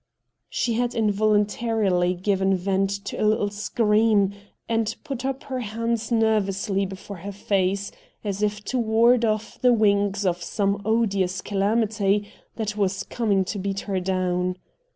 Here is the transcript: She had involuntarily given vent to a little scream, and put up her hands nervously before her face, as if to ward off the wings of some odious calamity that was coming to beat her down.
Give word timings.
She 0.49 0.73
had 0.73 0.95
involuntarily 0.95 2.15
given 2.15 2.55
vent 2.55 2.89
to 3.05 3.21
a 3.21 3.23
little 3.23 3.51
scream, 3.51 4.33
and 4.67 4.95
put 5.03 5.23
up 5.23 5.43
her 5.43 5.59
hands 5.59 6.11
nervously 6.11 6.87
before 6.87 7.17
her 7.17 7.31
face, 7.31 7.91
as 8.23 8.41
if 8.41 8.63
to 8.63 8.79
ward 8.79 9.23
off 9.23 9.61
the 9.61 9.73
wings 9.73 10.25
of 10.25 10.41
some 10.41 10.81
odious 10.85 11.39
calamity 11.39 12.31
that 12.55 12.75
was 12.75 13.03
coming 13.03 13.45
to 13.45 13.59
beat 13.59 13.81
her 13.81 13.99
down. 13.99 14.57